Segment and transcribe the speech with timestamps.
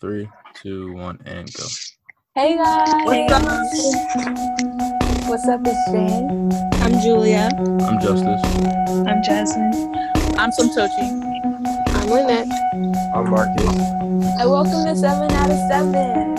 [0.00, 1.64] Three, two, one, and go.
[2.36, 2.88] Hey guys.
[3.04, 3.42] What's up?
[5.28, 5.60] What's up?
[5.64, 6.52] It's Jane.
[6.82, 7.48] I'm Julia.
[7.82, 8.40] I'm Justice.
[9.08, 9.74] I'm Jasmine.
[10.38, 11.02] I'm Somtochi.
[11.88, 12.46] I'm Lynette.
[13.12, 13.66] I'm Marcus.
[14.38, 16.38] And welcome to Seven Out of Seven.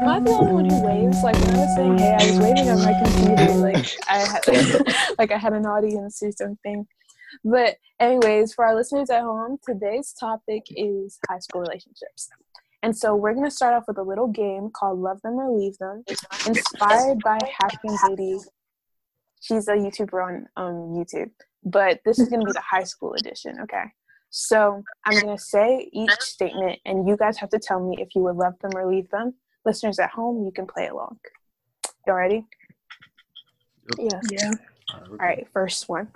[0.00, 1.22] Am I the only one who waves?
[1.22, 4.96] Like when I was saying hey, I was waving on my computer, like I had
[5.18, 6.86] like I had an audience or something.
[7.44, 12.30] But anyways, for our listeners at home, today's topic is high school relationships.
[12.82, 15.76] And so we're gonna start off with a little game called Love Them or Leave
[15.78, 16.04] Them,
[16.46, 18.38] inspired by Hacking Beauty.
[19.40, 21.30] She's a YouTuber on um, YouTube,
[21.64, 23.58] but this is gonna be the high school edition.
[23.62, 23.84] Okay.
[24.30, 28.22] So I'm gonna say each statement, and you guys have to tell me if you
[28.22, 29.34] would love them or leave them.
[29.64, 31.18] Listeners at home, you can play along.
[32.06, 32.46] You all ready?
[33.98, 34.22] Yes.
[34.30, 34.52] Yeah.
[34.94, 36.08] All right, first one.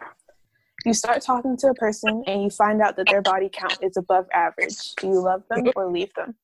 [0.85, 3.97] You start talking to a person and you find out that their body count is
[3.97, 4.95] above average.
[4.97, 6.35] Do you love them or leave them?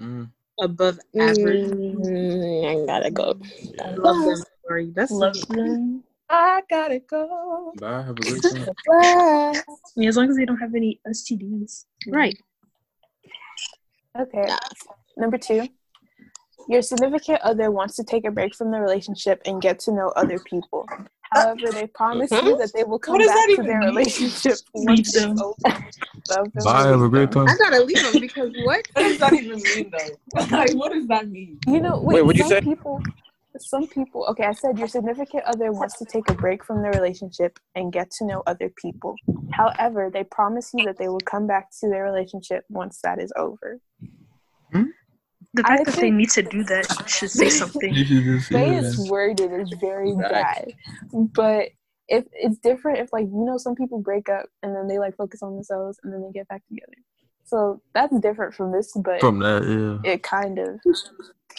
[0.00, 0.30] Mm,
[0.60, 1.64] Above average.
[1.70, 3.38] Mm, I gotta go.
[3.96, 4.42] Love them.
[4.66, 6.02] Sorry, that's Love them.
[6.28, 7.72] I gotta go.
[7.76, 8.02] bye.
[8.02, 8.66] Have a great time.
[9.96, 11.84] Yeah, as long as they don't have any STDs.
[12.08, 12.36] right.
[14.18, 14.46] Okay.
[15.16, 15.68] Number two.
[16.68, 20.08] Your significant other wants to take a break from the relationship and get to know
[20.16, 20.86] other people.
[21.32, 23.88] However, they promise you that they will come back to their mean?
[23.88, 25.56] relationship Leave once it's over.
[26.30, 26.86] Love them Bye.
[26.86, 27.46] Have a great them.
[27.46, 27.56] time.
[27.60, 28.86] I gotta leave them because what?
[28.94, 30.46] What does that even mean, though?
[30.56, 31.58] like, what does that mean?
[31.66, 32.60] You know, wait, Wait, what'd you some say?
[32.60, 33.02] people,
[33.58, 34.26] some people.
[34.30, 37.92] Okay, I said your significant other wants to take a break from the relationship and
[37.92, 39.16] get to know other people.
[39.52, 43.32] However, they promise you that they will come back to their relationship once that is
[43.36, 43.80] over.
[44.72, 44.84] Hmm?
[45.54, 47.94] The I fact that they need to do that should say something.
[47.94, 50.72] You should The way it's worded is very bad,
[51.12, 51.68] but
[52.08, 55.16] if it's different, if like you know, some people break up and then they like
[55.16, 56.92] focus on themselves and then they get back together.
[57.44, 60.12] So that's different from this, but From that, yeah.
[60.12, 60.80] it kind of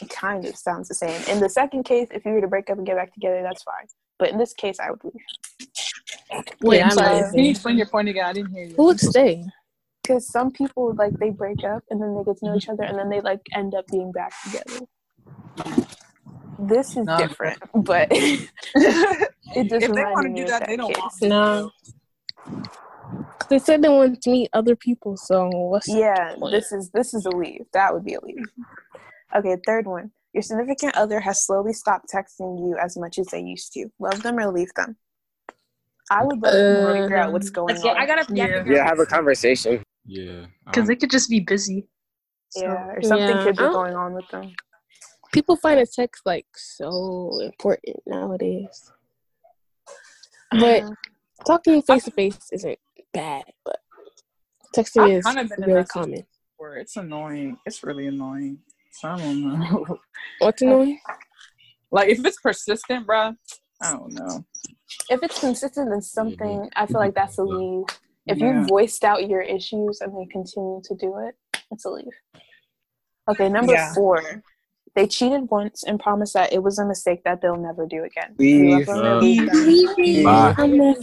[0.02, 1.22] it kind of sounds the same.
[1.30, 3.64] In the second case, if you were to break up and get back together, that's
[3.64, 3.88] fine.
[4.18, 6.44] But in this case, I would leave.
[6.62, 7.32] Wait, Yeah, I'm I'm sorry.
[7.32, 8.26] Can you explain your point again?
[8.26, 8.76] I didn't hear you.
[8.76, 9.46] Who would stay?
[10.08, 12.74] Because some people like they break up and then they get to know each mm-hmm.
[12.74, 14.86] other and then they like end up being back together.
[16.60, 17.18] This is No.
[17.18, 18.50] different, but it
[19.70, 20.98] just if they want to do of that, they don't case.
[20.98, 21.28] want to.
[21.28, 21.72] No.
[23.50, 27.26] They said they want to meet other people, so what's Yeah, this is this is
[27.26, 27.66] a leave.
[27.74, 28.46] That would be a leave.
[29.36, 30.12] Okay, third one.
[30.34, 33.88] Your significant other has slowly stopped texting you as much as they used to.
[34.00, 34.98] Love them or leave them.
[36.10, 37.98] I would let them figure out what's um, going on.
[37.98, 38.64] I gotta Yeah.
[38.66, 39.84] Yeah, have a conversation.
[40.06, 40.46] Yeah.
[40.66, 41.88] Because they could just be busy.
[42.50, 44.54] So, yeah, or something Yeah, could be going on with them.
[45.34, 48.92] people find a text like so important nowadays?
[50.52, 50.94] But Uh,
[51.46, 52.80] talking face to face isn't
[53.14, 53.80] bad, but
[54.76, 56.24] texting I've is kind of been very common.
[56.58, 57.58] where it's annoying.
[57.66, 58.60] It's really annoying.
[58.92, 60.00] So I don't know.
[60.40, 61.00] What's annoying?
[61.92, 63.36] like if it's persistent, bruh,
[63.82, 64.46] I don't know.
[65.10, 67.86] if it's consistent in something, I feel like that's a leave.
[68.28, 68.62] If Yeah.
[68.62, 71.36] you voiced out your issues and they continue to do it,
[71.72, 72.08] it's a leave.
[73.30, 73.94] Okay, number Yeah.
[73.94, 74.22] four.
[74.96, 78.34] They cheated once and promised that it was a mistake that they'll never do again.
[78.40, 78.88] You Leave.
[78.88, 79.66] Uh, leave them?
[79.66, 80.24] Leaving.
[80.24, 80.56] Bye.
[80.58, 80.98] I'm not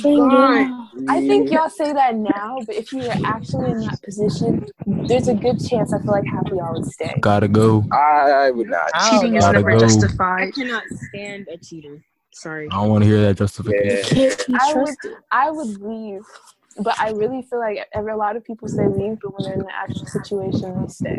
[1.09, 5.29] I think y'all say that now, but if you were actually in that position, there's
[5.29, 7.19] a good chance I feel like half of y'all would stay.
[7.21, 7.85] Gotta go.
[7.93, 8.91] I would not.
[9.11, 9.87] Cheating is never go.
[10.21, 12.03] I cannot stand a cheater.
[12.33, 12.69] Sorry.
[12.71, 14.17] I don't want to hear that justification.
[14.49, 14.59] Yeah.
[14.59, 14.95] I would.
[15.31, 16.23] I would leave,
[16.81, 19.55] but I really feel like every, a lot of people say leave, but when they're
[19.55, 21.19] in the actual situation, they stay.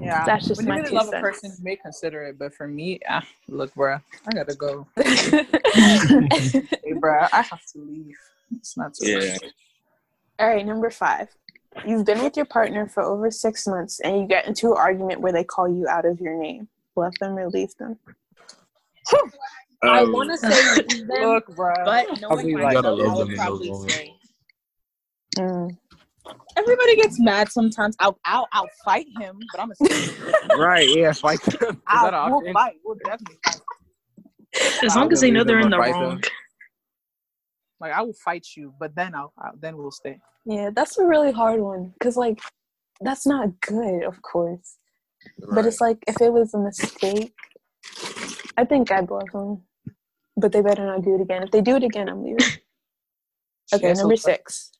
[0.00, 0.24] Yeah.
[0.24, 2.38] That's just when my you really two love a person, you may consider it.
[2.38, 4.86] But for me, ah, look, bruh, I gotta go.
[5.74, 8.16] Hey, bruh, I have to leave.
[8.56, 9.32] It's not too Yeah.
[9.32, 9.52] much.
[10.38, 11.28] All right, number five.
[11.86, 15.20] You've been with your partner for over six months and you get into an argument
[15.20, 16.68] where they call you out of your name.
[16.96, 17.98] Love them or leave them.
[19.82, 21.84] I Um, want to say leave them, Look, bruh.
[21.84, 24.14] but Probably knowing like- myself, I would probably those say.
[25.38, 25.76] Mm.
[26.56, 27.96] Everybody gets mad sometimes.
[27.98, 30.56] I'll, I'll, I'll fight him, but I'm a.
[30.58, 31.70] right, yeah, fight them.
[31.70, 32.52] Is I'll, that we'll option?
[32.52, 32.74] fight.
[32.84, 33.60] We'll definitely fight.
[34.84, 36.02] As I'll long as they know they're in the fight them.
[36.02, 36.22] wrong.
[37.80, 40.18] Like I will fight you, but then I'll, I'll then we'll stay.
[40.44, 42.40] Yeah, that's a really hard one because, like,
[43.00, 44.76] that's not good, of course.
[45.38, 47.32] But it's like if it was a mistake,
[48.56, 49.62] I think I'd love them.
[50.36, 51.42] But they better not do it again.
[51.44, 52.38] If they do it again, I'm leaving.
[53.74, 54.32] Okay, Yeah, so number far.
[54.32, 54.70] six.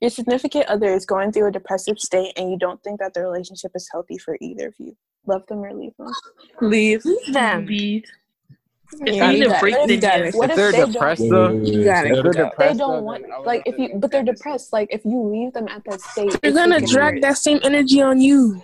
[0.00, 3.22] Your significant other is going through a depressive state and you don't think that the
[3.22, 4.96] relationship is healthy for either of you.
[5.26, 6.08] Love them or leave them.
[6.60, 7.02] Leave.
[7.32, 7.66] them.
[7.66, 8.04] Leave.
[9.02, 10.34] If Yeah, you you need a got- break, what if.
[10.34, 12.72] What if if they're they don't- depressed though, wait, wait, You gotta if they're depressed
[12.72, 15.82] they don't want like if you but they're depressed like if you leave them at
[15.84, 18.62] that state You're gonna drag that same energy on you.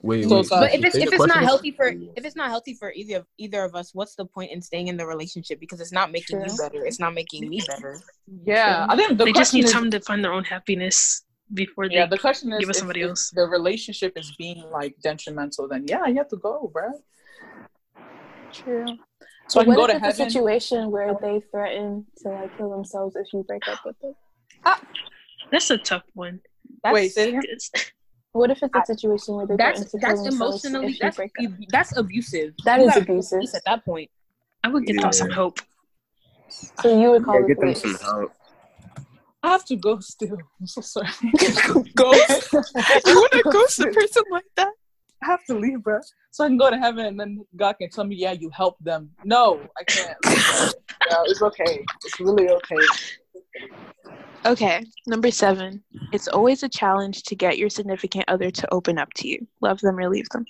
[0.00, 0.46] Wait, wait.
[0.46, 0.66] sorry.
[0.66, 3.26] But if it's if it's not healthy for if it's not healthy for either of
[3.36, 5.58] either of us, what's the point in staying in the relationship?
[5.58, 6.84] Because it's not making you better.
[6.86, 8.00] It's not making me better.
[8.44, 11.88] Yeah, I think the they just need is, time to find their own happiness before
[11.88, 13.30] they yeah, the question is give us somebody if else.
[13.30, 16.92] the relationship is being like detrimental, then yeah, you have to go, bro.
[18.52, 18.86] True.
[19.48, 20.30] So I can what go if to it's a heaven.
[20.30, 24.14] situation where they threaten to like kill themselves if you break up with them?
[24.64, 24.80] Ah.
[25.50, 26.40] That's a tough one.
[26.84, 27.42] That's, Wait, say it again?
[27.42, 27.70] 'Cause
[28.38, 31.32] What if it's a situation where they that's threaten to kill that's emotionally that's break
[31.70, 32.54] that's abusive.
[32.64, 33.42] That You is abusive.
[33.52, 34.10] at that point.
[34.62, 35.02] I would give Yeah.
[35.02, 35.58] them some hope.
[36.80, 38.32] So you would call Yeah, the get them some help.
[39.42, 40.38] I have to go still.
[40.60, 41.08] I'm so sorry.
[41.96, 42.54] Ghost?
[43.06, 44.72] you want to ghost a person like that?
[45.20, 45.98] I have to leave, bro.
[46.30, 48.84] So I can go to heaven and then God can tell me, yeah, you helped
[48.84, 49.10] them.
[49.24, 50.16] No, I can't.
[51.08, 51.84] yeah, it's okay.
[52.04, 52.84] It's really okay.
[54.46, 55.82] Okay, number seven.
[56.12, 59.46] It's always a challenge to get your significant other to open up to you.
[59.60, 60.46] Love them or leave them.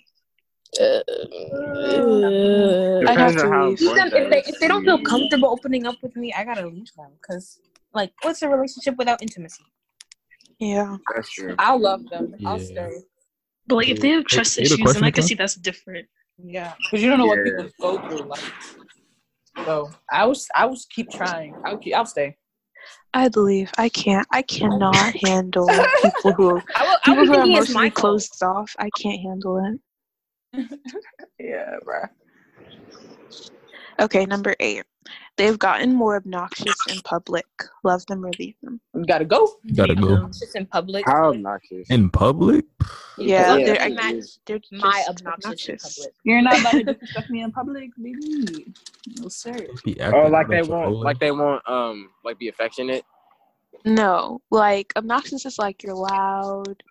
[0.81, 1.01] Uh,
[3.09, 3.81] I'd have to leave.
[3.81, 6.33] Leave them if they if they don't feel comfortable opening up with me.
[6.33, 7.59] I gotta leave them because
[7.95, 9.65] like what's a relationship without intimacy?
[10.59, 10.97] Yeah.
[11.15, 11.55] That's true.
[11.59, 12.35] I'll love them.
[12.45, 12.91] I'll stay.
[13.67, 15.29] But like if they have trust say the issues, then question I can again?
[15.29, 16.07] see that's different.
[16.43, 17.65] Yeah, because you don't know what Yeah.
[17.67, 18.29] people go through.
[18.29, 18.45] Like,
[19.65, 21.55] so I was, I was keep trying.
[21.65, 22.37] I'll keep, I'll stay.
[23.15, 23.73] I'd leave.
[23.79, 24.27] I can't.
[24.31, 25.69] I cannot handle
[26.03, 26.99] people who I will.
[27.05, 28.77] People will who are thinking it's my emotionally closed off.
[28.79, 29.79] I can't handle
[30.55, 30.71] it.
[31.41, 32.03] Yeah, bro.
[34.01, 34.85] Okay, number eight.
[35.37, 37.47] They've gotten more obnoxious in public.
[37.85, 38.81] Love them or leave them.
[38.95, 39.49] You gotta go.
[39.75, 40.09] Gotta go.
[40.09, 40.33] them.
[40.33, 41.05] Just in public.
[41.07, 41.89] How obnoxious.
[41.91, 42.65] In public?
[43.17, 44.41] Yeah, Yeah, they're, it I, is.
[44.47, 46.15] they're my just obnoxious, in public.
[46.25, 48.73] You're not about to disrespect me in public, baby.
[49.21, 49.67] No sir.
[50.13, 51.03] Oh, like they of won't, control.
[51.05, 53.05] like they won't, um, like be affectionate.
[53.85, 56.83] No, like obnoxious is like you're loud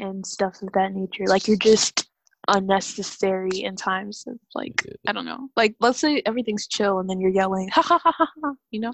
[0.00, 1.24] and stuff of that nature.
[1.26, 2.08] Like you're just
[2.48, 5.48] unnecessary in times of like I don't know.
[5.56, 8.52] Like let's say everything's chill and then you're yelling ha ha ha ha ha.
[8.70, 8.92] You know,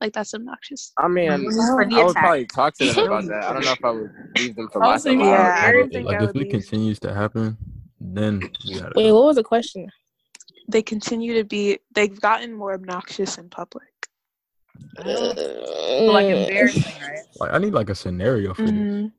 [0.00, 0.92] like that's obnoxious.
[0.98, 2.22] I mean, For the I would attack.
[2.22, 3.44] probably talk to them about that.
[3.44, 5.38] I don't know if I would leave them for I lack was of thinking- loud.
[5.38, 7.56] Yeah, I don't Like, think like I if it continues to happen,
[8.00, 9.14] then we gotta Wait, go.
[9.14, 9.88] what was the question?
[10.68, 11.78] They continue to be.
[11.94, 13.84] They've gotten more obnoxious in public.
[15.02, 15.12] So,
[16.12, 17.18] like embarrassing, right?
[17.38, 18.70] Like I need like a scenario for this.
[18.72, 19.12] Mhm.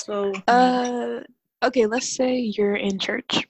[0.00, 1.20] So Uh,
[1.64, 1.86] okay.
[1.86, 3.46] Let's say you're in church.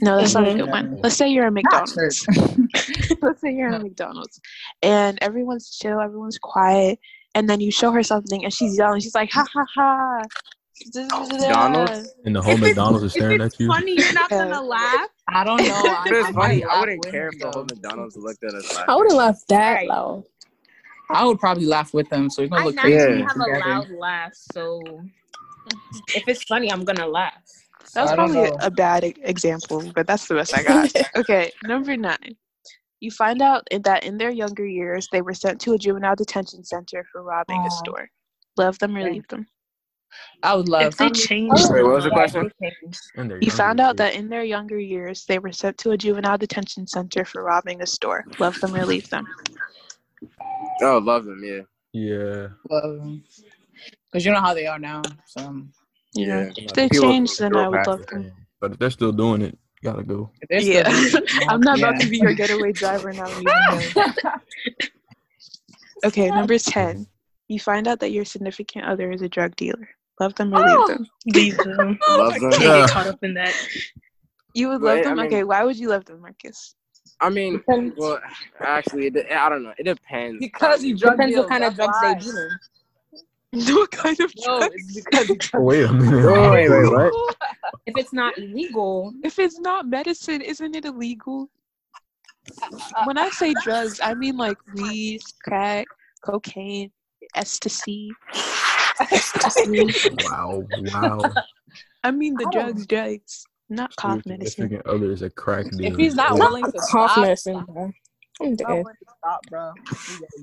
[0.00, 0.58] No, that's not a mm-hmm.
[0.58, 1.00] good one.
[1.02, 2.24] Let's say you're at McDonald's.
[3.22, 4.40] Let's say you're at McDonald's,
[4.82, 7.00] and everyone's chill, everyone's quiet,
[7.34, 9.00] and then you show her something, and she's yelling.
[9.00, 10.22] She's like, "Ha ha ha!"
[10.94, 12.14] McDonald's?
[12.24, 13.66] And the whole If McDonald's is if staring at you.
[13.66, 15.08] funny, you're not gonna laugh.
[15.26, 15.74] I don't know.
[15.74, 16.64] I, But it's funny.
[16.64, 17.64] I wouldn't care if the whole.
[17.64, 18.76] McDonald's looked at us.
[18.86, 19.88] I wouldn't laugh that Right.
[19.88, 20.24] loud.
[21.10, 23.18] I would probably laugh with them, so it's gonna I look naturally crazy.
[23.20, 23.26] Yeah.
[23.26, 24.80] have a loud laugh, so
[26.14, 27.34] if it's funny, I'm gonna laugh.
[27.94, 28.56] That was probably know.
[28.60, 30.92] a bad example, but that's the best I got.
[31.16, 32.36] okay, number nine.
[33.00, 36.64] You find out that in their younger years, they were sent to a juvenile detention
[36.64, 38.08] center for robbing a store.
[38.56, 39.46] Love them or leave them.
[40.42, 40.82] I would love.
[40.82, 42.50] If they change, oh, Wait, what was the question?
[42.62, 42.74] okay.
[43.16, 45.96] And they're You found out that in their younger years, they were sent to a
[45.96, 48.24] juvenile detention center for robbing a store.
[48.38, 49.26] Love them or leave them.
[50.82, 51.42] Oh, love them.
[51.44, 51.60] Yeah.
[51.92, 52.48] Yeah.
[54.10, 55.02] Because you know how they are now.
[55.26, 55.40] So
[56.14, 56.64] You know, Yeah.
[56.64, 58.06] if they People changed, then I would love it.
[58.08, 58.32] them.
[58.60, 60.30] But if they're still doing it, gotta go.
[60.50, 63.26] Yeah, still doing it, I'm not about to be your getaway driver now.
[63.26, 64.32] and even know.
[66.04, 67.06] Okay, number 10.
[67.48, 69.88] You find out that your significant other is a drug dealer.
[70.20, 70.86] Love them or leave oh!
[70.88, 71.06] them.
[71.26, 71.98] leave them.
[72.08, 72.50] Love them.
[72.52, 72.80] Can't Yeah.
[72.86, 73.54] get caught up in that.
[74.54, 75.16] You would But, love I them?
[75.16, 76.74] mean- okay, why would you love them, Marcus?
[77.20, 77.94] I mean, Depends.
[77.96, 78.20] well,
[78.60, 79.72] actually, it, I don't know.
[79.78, 80.38] It depends.
[80.40, 82.48] because he drug Depends what kind of that's drugs they why.
[83.52, 83.76] dealing.
[83.76, 84.70] what kind of No, drug?
[84.74, 86.24] it's because oh, Wait a minute.
[86.50, 87.12] Wait, wait, what?
[87.86, 91.48] If it's not illegal, If it's not medicine, isn't it illegal?
[92.62, 95.86] Uh, when I uh, say drugs, I mean like weed, crack,
[96.22, 96.90] cocaine,
[97.34, 98.10] ecstasy.
[99.00, 99.84] ecstasy.
[100.30, 100.64] Wow.
[100.92, 101.20] Wow.
[102.04, 104.50] I mean the I drugs, drugs, not Your cough medicine.
[104.68, 105.92] significant other oh, is a crack dealer.
[105.92, 107.90] If he's not Oh, willing to Cough medicine, bro.
[108.40, 108.68] I'm not dead.
[108.68, 109.72] willing stop, bro.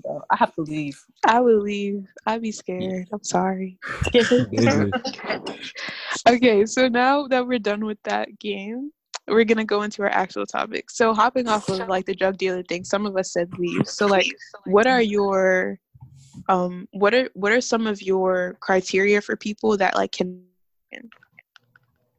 [0.03, 0.21] Go.
[0.29, 0.99] I have to leave.
[1.25, 2.05] I would leave.
[2.25, 3.07] I'd be scared.
[3.11, 3.77] I'm sorry.
[6.27, 8.91] okay, so now that we're done with that game,
[9.27, 10.89] we're gonna go into our actual topic.
[10.89, 13.87] So hopping off of like the drug dealer thing, some of us said leave.
[13.87, 14.27] So like,
[14.65, 15.79] what are your,
[16.49, 20.43] um, what are what are some of your criteria for people that like can?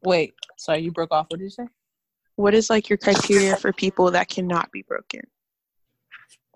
[0.03, 1.27] Wait, sorry, you broke off.
[1.29, 1.67] What did you say?
[2.37, 5.23] what is like your criteria for people that cannot be broken?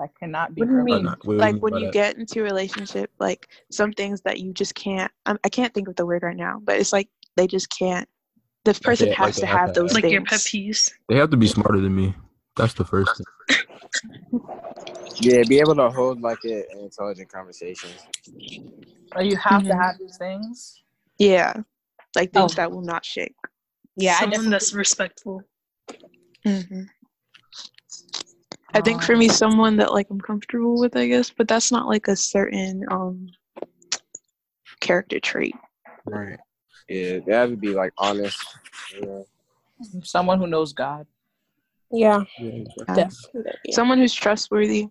[0.00, 0.62] That cannot be.
[0.62, 1.02] What do you mean?
[1.04, 1.92] Not- like when you that?
[1.92, 5.12] get into a relationship, like some things that you just can't.
[5.26, 8.08] I'm, I can't think of the word right now, but it's like they just can't.
[8.64, 10.12] The person they- like has they to have have those Like things.
[10.12, 10.90] your pet peeves.
[11.10, 12.14] They have to be smarter than me.
[12.56, 14.40] That's the first thing.
[15.20, 17.90] Yeah, be able to hold like a, an intelligent conversation.
[19.14, 19.82] Or you have to Mhm.
[19.82, 20.82] have these things.
[21.18, 21.52] Yeah,
[22.16, 22.56] like things Oh.
[22.56, 23.34] that will not shake.
[23.96, 24.50] Yeah, Someone definitely.
[24.52, 25.42] that's respectful.
[26.44, 26.84] hmm
[28.72, 31.88] I think for me, someone that like I'm comfortable with, I guess, but that's not
[31.88, 33.28] like a certain um
[34.80, 35.54] character trait.
[36.04, 36.38] Right.
[36.88, 38.38] Yeah, that would be like honest.
[38.94, 39.26] You know?
[40.02, 41.06] Someone who knows God.
[41.90, 42.50] Yeah, Yeah.
[42.76, 42.94] Yeah.
[42.94, 43.72] definitely.
[43.72, 44.88] Someone who's trustworthy.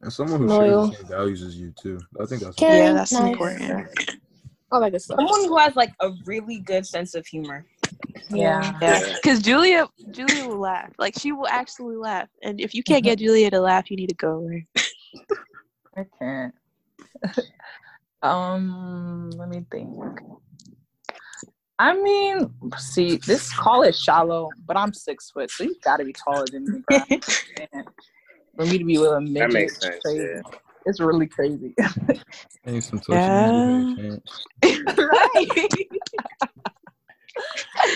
[0.00, 0.86] And someone who Loyal.
[0.86, 2.00] shares the same values as you too.
[2.18, 3.30] I think that's Caring, Yeah, that's nice.
[3.32, 3.88] important.
[4.72, 5.18] All that good stuff.
[5.18, 7.66] Someone who has like a really good sense of humor.
[8.30, 8.78] Yeah.
[8.80, 10.92] Yeah, because Julia, Julia will laugh.
[10.98, 12.28] Like she will actually laugh.
[12.42, 14.66] And if you can't get Julia to laugh, you need to go away.
[15.96, 16.54] I can't.
[18.22, 20.20] um, let me think.
[21.78, 26.12] I mean, see, this call is shallow, but I'm six foot, so you gotta be
[26.12, 26.82] taller than me.
[28.56, 29.96] For me to be with a midget, That makes sense.
[30.02, 30.24] crazy.
[30.24, 30.42] Yeah.
[30.84, 31.74] It's really crazy.
[32.64, 34.20] Hey, some social media
[34.98, 35.70] right.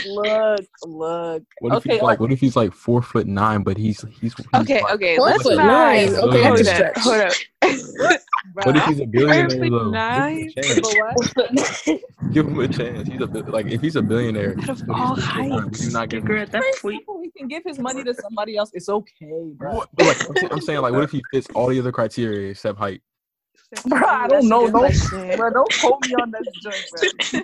[0.06, 1.42] Look, look.
[1.60, 2.20] What if Okay, he's like?
[2.20, 5.16] What if he's like four foot nine, but he's he's, he's Okay, like- okay.
[5.16, 6.14] Four let's foot not- nine.
[6.14, 6.96] Okay, Hold that's up.
[6.98, 7.32] Hold up.
[8.62, 9.90] What if he's a billionaire though?
[9.90, 10.48] nine?
[10.54, 11.82] Give him a chance.
[12.32, 13.08] Give him a chance.
[13.08, 14.54] He's a bi- like if he's a billionaire.
[14.62, 15.84] Out of all six foot nine, would heights.
[15.86, 17.02] you not give him Bigger at that point.
[17.24, 18.70] He can give his money to somebody else.
[18.74, 19.74] It's okay, bro.
[19.74, 19.88] What?
[19.94, 20.06] But,
[20.42, 23.00] like, I'm, saying, like, what if he fits all the other criteria except height?
[23.86, 24.70] Bro, I don't a know.
[24.70, 26.84] good Don't, bro, don't quote me on this joint,
[27.32, 27.40] bro.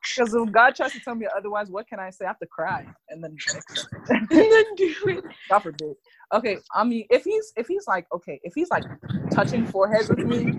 [0.16, 2.24] Because if God tries to tell me otherwise, what can I say?
[2.24, 3.36] I have to cry and then
[4.08, 5.24] and then do it.
[5.50, 5.94] God forbid.
[6.34, 8.84] Okay, I mean, if he's if he's like okay, if he's like
[9.32, 10.52] touching foreheads with me,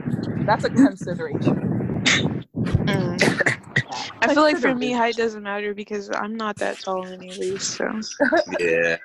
[0.45, 1.57] that's a consideration.
[2.87, 3.55] Mm.
[4.21, 7.63] I feel like for me, height doesn't matter because I'm not that tall anyways.
[7.63, 7.99] So
[8.59, 8.97] Yeah.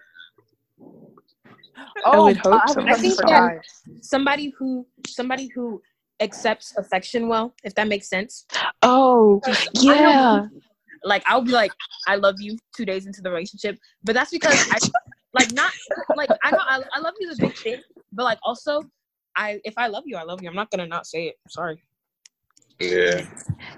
[2.05, 2.83] Oh, would hope so.
[2.83, 3.61] I think that-
[4.03, 5.81] Somebody who somebody who
[6.21, 8.47] accepts affection well, if that makes sense.
[8.83, 10.47] Oh, I yeah.
[11.03, 11.73] Like I'll be like,
[12.07, 14.79] I love you two days into the relationship, but that's because I
[15.35, 15.73] like not
[16.17, 18.83] like I know I, I love you is a big thing, but like also
[19.37, 20.49] I if I love you, I love you.
[20.49, 21.37] I'm not gonna not say it.
[21.49, 21.83] Sorry.
[22.81, 23.27] Yeah.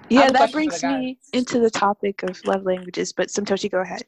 [0.09, 4.03] Yeah, that brings me into the topic of love languages, but Somtochi, go ahead.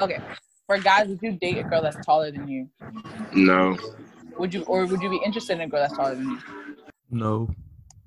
[0.00, 0.18] Okay,
[0.66, 2.68] for guys, would you date a girl that's taller than you?
[3.34, 3.76] No.
[4.38, 6.38] Would you, or would you be interested in a girl that's taller than you?
[7.10, 7.48] No,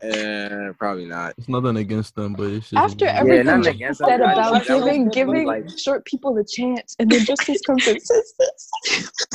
[0.03, 1.33] Uh, probably not.
[1.37, 4.29] it's nothing against them, but it's just After Yeah, everything nothing Justice against said them,
[4.29, 8.01] about that was- giving giving like- short people the chance, and then Justice comes and
[8.01, 8.71] says this.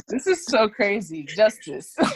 [0.08, 1.24] This is so crazy.
[1.24, 1.94] Justice.
[1.98, 2.14] what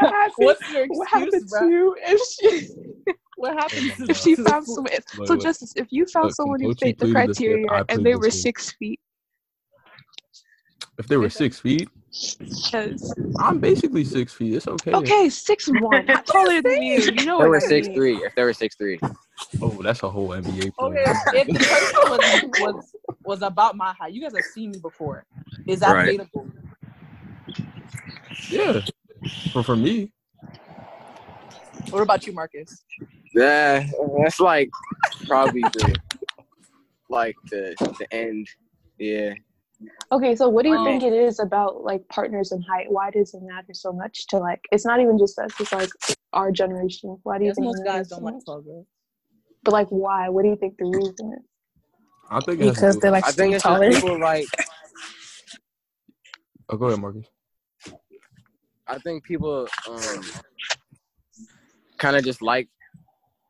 [0.00, 0.32] happened?
[0.36, 1.60] What's your what excuse, happened bro?
[1.60, 2.68] to you if she
[3.38, 5.42] What happened to If she found someone, Wait, so wait.
[5.42, 8.30] Justice, if you found Look, someone who fit the pleaded the criteria and they were
[8.30, 8.98] six feet,
[10.98, 11.88] if they were six feet,
[12.48, 14.54] because I'm basically six feet.
[14.54, 14.92] It's okay.
[14.92, 17.00] okay, six one, not taller than you.
[17.00, 17.94] You know If they what were I six mean.
[17.94, 18.16] three.
[18.24, 19.00] If they were six three.
[19.62, 21.06] Oh, that's a whole NBA player.
[21.06, 24.78] Okay, if the person was, was was about my height, you guys have seen me
[24.78, 25.24] before.
[25.66, 26.18] Is that Right.
[26.18, 26.46] dateable?
[28.50, 28.80] Yeah.
[29.52, 30.12] For for me,
[31.90, 32.82] What about you, Marcus?
[33.34, 33.86] Yeah,
[34.22, 34.70] that's like
[35.26, 35.98] probably the
[37.08, 38.46] like the the end.
[38.98, 39.34] Yeah.
[40.12, 42.86] Okay, so what do you Um, think it is about like partners and height?
[42.88, 44.60] Why does it matter so much to like?
[44.70, 45.52] It's not even just us.
[45.60, 45.90] It's like
[46.32, 47.18] our generation.
[47.24, 47.66] Why do you Yes, think?
[47.66, 48.44] it most guys don't so like much?
[48.46, 48.86] tall girls.
[49.64, 50.28] But like, why?
[50.28, 51.44] What do you think the reason is?
[52.30, 53.90] I think it has to Because they're like I think it's taller.
[53.90, 54.46] just people like
[56.68, 57.26] Oh, go ahead, Marcus.
[58.88, 60.24] I think people um
[61.98, 62.68] kind of just like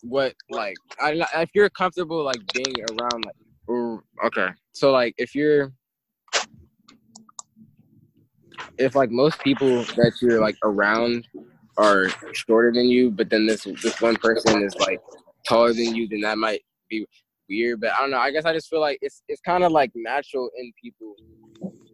[0.02, 3.34] what like I if you're comfortable like being around like
[3.66, 5.72] or, okay so like if you're
[8.78, 11.26] if like most people that you're like around
[11.78, 15.00] are shorter than you but then this this one person is like
[15.46, 17.06] taller than you then that might be
[17.48, 19.72] weird but I don't know I guess I just feel like it's it's kind of
[19.72, 21.14] like natural in people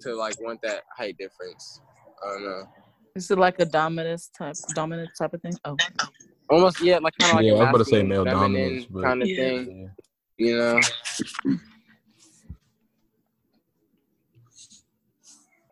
[0.02, 1.80] to like want that height difference
[2.24, 2.62] I don't know
[3.14, 5.56] Is it like a dominant type, dominant type of thing?
[5.64, 5.76] Oh,
[6.48, 8.86] almost yeah, like kind of like Yeah, a I was about to say male dominance,
[9.02, 9.36] kind of Yeah.
[9.36, 9.90] thing.
[10.38, 10.80] You know,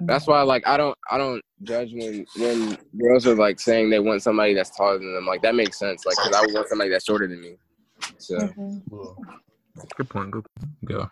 [0.03, 3.99] that's why like I don't I don't judge when when girls are like saying they
[4.01, 5.27] want somebody that's taller than them.
[5.27, 6.05] Like that makes sense.
[6.07, 7.57] Like because I would want somebody that's shorter than me.
[8.19, 9.23] So mm-hmm.
[9.97, 10.31] Good point.
[10.31, 10.47] Good.
[10.85, 11.09] Go.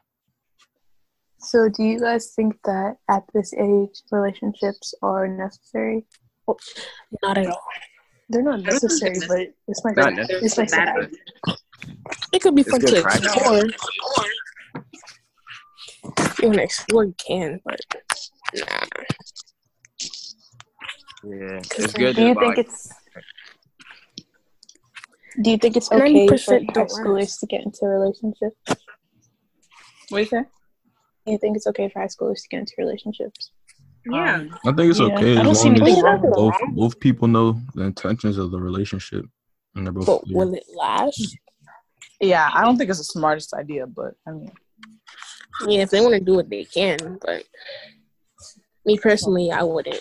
[1.40, 6.04] So, do you guys think that at this age, relationships are necessary?
[7.22, 7.62] Not at all.
[8.28, 10.26] They're not necessary, but it's my Not bad.
[10.30, 11.56] It's my Bad sad.
[12.32, 13.34] It could be It's fun good to practice.
[13.36, 13.64] explore.
[16.18, 17.80] If you want to explore, you can, but
[18.54, 18.86] nah.
[21.24, 22.16] Yeah, it's good.
[22.16, 22.88] Do you think like, it's
[25.42, 28.52] Do you think it's okay for 90% high don't schoolers to get into a relationship?
[30.08, 30.42] What you say?
[31.26, 33.50] Do you think it's okay for high schoolers to get into relationships?
[34.06, 34.36] Yeah.
[34.36, 36.34] Um, I think it's Yeah, okay I as don't see long as anything wrong with
[36.34, 39.26] both both people know the intentions of the relationship
[39.74, 40.36] and they're both But clear.
[40.36, 41.36] will it last?
[42.20, 44.50] Yeah, I don't think it's the smartest idea, but I mean,
[45.68, 47.18] Yeah, if they want to do it, they can.
[47.20, 47.44] But
[48.88, 50.00] me personally, I wouldn't.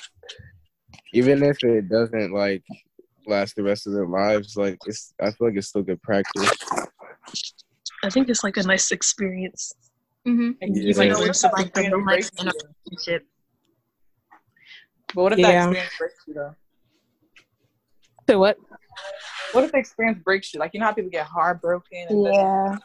[1.13, 2.63] even if it doesn't like
[3.34, 6.50] last the rest of their lives, like it's I feel like it's still good practice.
[8.03, 9.63] I think it's like a nice experience.
[10.27, 10.51] Mm-hmm.
[10.62, 10.84] like, Yeah.
[10.89, 12.53] you might learn something like, from like, the in a relationship.
[12.86, 13.22] relationship.
[15.15, 15.51] But what if Yeah.
[15.51, 16.56] that experience breaks you though?
[18.29, 18.58] So what?
[19.53, 20.60] What if the experience breaks you?
[20.60, 22.77] Like you know how people get heartbroken and then Yeah.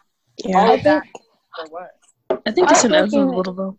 [0.44, 0.58] Yeah.
[0.58, 1.14] all I of that think
[1.56, 1.90] for what?
[2.46, 3.78] I think it's Heartbreaking- inevitable though.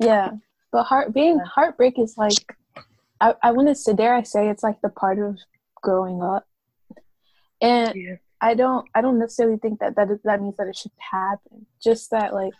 [0.00, 0.30] Yeah,
[0.74, 2.56] but heart being heartbreak is like
[3.20, 5.38] I I want to say dare I say it's like the part of
[5.80, 6.44] growing up,
[7.62, 8.16] and Yeah.
[8.40, 11.64] I don't I don't necessarily think that that is, that means that it should happen.
[11.80, 12.54] Just that like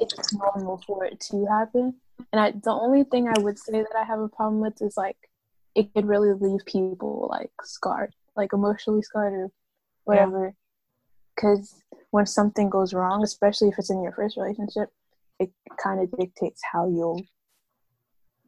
[0.00, 1.94] it's normal for it to happen.
[2.32, 4.96] And I the only thing I would say that I have a problem with is
[4.96, 5.18] like
[5.76, 9.50] it could really leave people like scarred, like emotionally scarred or
[10.02, 10.52] whatever.
[11.36, 14.88] Because when something goes wrong, especially if it's in your first relationship,
[15.38, 15.50] it
[15.82, 17.24] kind of dictates how you'll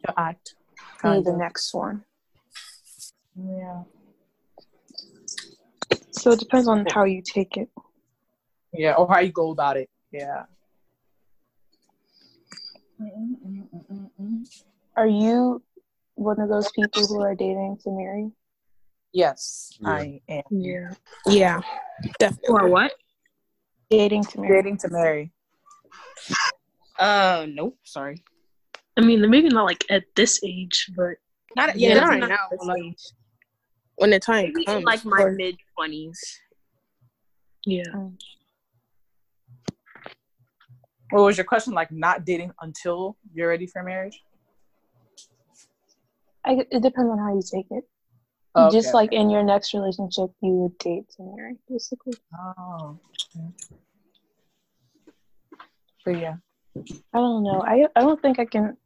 [0.06, 0.54] Your act.
[1.02, 2.04] be the next one.
[3.36, 3.82] Yeah.
[6.12, 7.68] So it depends on how you take it.
[8.72, 9.88] Yeah, or how you go about it.
[10.12, 10.44] Yeah.
[13.00, 14.62] Mm-mm-mm-mm-mm.
[14.96, 15.62] Are you
[16.14, 18.30] one of those people who are dating to marry?
[19.12, 19.88] Yes, Yeah.
[19.90, 20.42] I am.
[20.50, 20.90] Yeah.
[21.26, 21.60] Yeah.
[22.18, 22.48] Definitely.
[22.48, 22.92] Or what?
[23.88, 24.62] Dating to marry.
[24.62, 25.32] Dating to marry.
[27.00, 27.76] Uh, nope.
[27.82, 28.22] Sorry.
[28.96, 31.16] I mean, maybe not like at this age, but
[31.56, 32.26] Not Yeah, yeah, not not right now.
[32.28, 32.96] now, but, Like
[33.96, 34.78] when the time maybe comes.
[34.78, 36.20] in like my or- mid twenties.
[37.66, 37.82] Yeah.
[41.10, 41.72] What was your question?
[41.74, 44.22] Like not dating until you're ready for marriage?
[46.44, 47.84] I, it depends on how you take it.
[48.56, 48.76] Okay.
[48.76, 52.14] Just like in your next relationship, you would date to marry, basically.
[52.38, 52.98] Oh.
[53.36, 53.76] okay.
[56.04, 56.36] But yeah.
[56.76, 57.62] I don't know.
[57.66, 58.76] I I don't think I can.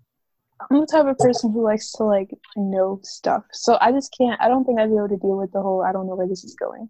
[0.71, 4.41] I'm the type of person who likes to like know stuff, so I just can't.
[4.41, 5.83] I don't think I'd be able to deal with the whole.
[5.83, 6.89] I don't know where this is going.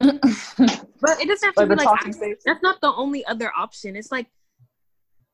[1.00, 3.94] But it doesn't have to like be like I- that's not the only other option.
[3.94, 4.26] It's like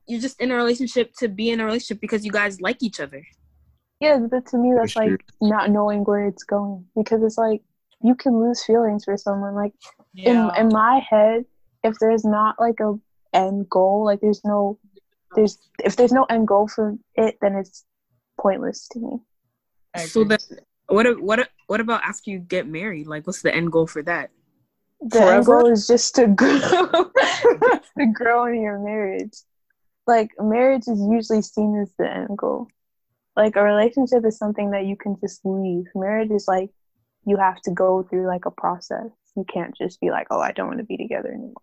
[0.07, 2.99] you're just in a relationship to be in a relationship because you guys like each
[2.99, 3.25] other.
[3.99, 7.61] Yeah, but to me, that's That's like not knowing where it's going because it's like
[8.03, 9.55] you can lose feelings for someone.
[9.55, 9.73] Like
[10.13, 10.51] Yeah.
[10.55, 11.45] in in my head,
[11.83, 12.93] if there's not like a
[13.35, 14.79] end goal, like there's no
[15.35, 17.83] there's if there's no end goal for it, then it's
[18.39, 19.19] pointless to me.
[19.97, 20.37] So agree.
[20.37, 23.07] then, what what what about after you get married?
[23.07, 24.31] Like, what's the end goal for that?
[25.01, 27.11] The end goal is just to grow
[27.97, 29.33] to grow in your marriage.
[30.07, 32.67] Like marriage is usually seen as the end goal.
[33.35, 35.85] Like a relationship is something that you can just leave.
[35.93, 36.69] Marriage is like
[37.25, 39.09] you have to go through like a process.
[39.35, 41.53] You can't just be like, oh, I don't want to be together anymore.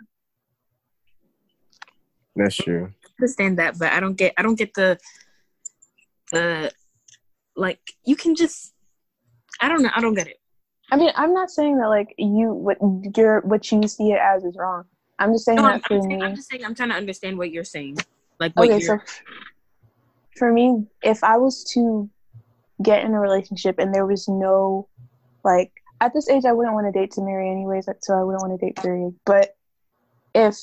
[2.36, 2.92] That's true.
[3.04, 4.98] I understand that, but I don't get I don't get the
[6.30, 6.72] the
[7.56, 8.72] like you can just
[9.60, 10.38] I don't know I don't get it.
[10.90, 12.78] I mean, I'm not saying that like you what
[13.16, 14.84] you're what you see it as is wrong.
[15.18, 16.26] I'm just saying No, I'm, that for I'm, saying, me.
[16.26, 17.98] I'm just saying I'm trying to understand what you're saying.
[18.40, 18.98] Like what Okay, you're so
[20.36, 22.10] for me, if I was to
[22.82, 24.88] get in a relationship and there was no,
[25.44, 28.42] like, at this age, I wouldn't want to date to marry anyways, so I wouldn't
[28.42, 29.14] want to date period.
[29.24, 29.54] But
[30.34, 30.56] if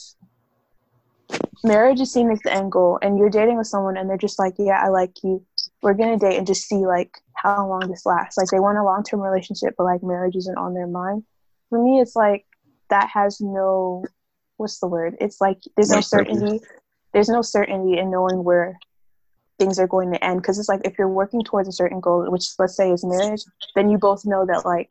[1.63, 4.39] marriage is seen as the end goal and you're dating with someone and they're just
[4.39, 5.45] like, yeah, I like you,
[5.81, 8.37] we're gonna date and just see like how long this lasts.
[8.37, 11.23] Like they want a long term relationship, but like marriage isn't on their mind.
[11.69, 12.45] For me, it's like
[12.89, 14.05] that has no,
[14.57, 15.17] what's the word?
[15.19, 16.65] It's like there's no No certainty.
[17.13, 18.77] There's no certainty in knowing where
[19.57, 22.29] things are going to end because it's like if you're working towards a certain goal,
[22.29, 23.41] which let's say is marriage,
[23.75, 24.89] then you both know that like,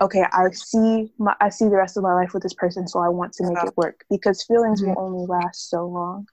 [0.00, 3.00] okay, I see my I see the rest of my life with this person, so
[3.00, 5.00] I want to make it work because feelings will mm-hmm.
[5.00, 6.28] only last so long.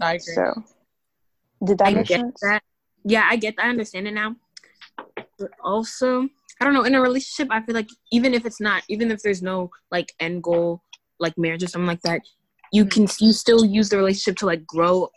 [0.00, 0.34] I agree.
[0.34, 0.64] So,
[1.64, 2.40] did that I make get sense?
[2.42, 2.62] that.
[3.04, 3.66] Yeah, I get that.
[3.66, 4.36] I understand it now.
[5.38, 6.28] But also,
[6.60, 6.84] I don't know.
[6.84, 10.12] In a relationship, I feel like even if it's not, even if there's no like
[10.20, 10.82] end goal,
[11.18, 12.20] like marriage or something like that,
[12.72, 13.06] you mm-hmm.
[13.06, 15.08] can you still use the relationship to like grow